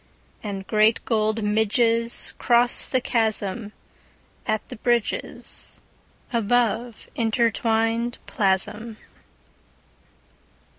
And 0.41 0.65
great 0.65 1.05
gold 1.05 1.43
midgesCross 1.43 2.89
the 2.89 3.01
chasmAt 3.01 3.71
the 4.69 4.77
bridgesAbove 4.77 7.05
intertwined 7.15 8.17
plasm. 8.25 8.97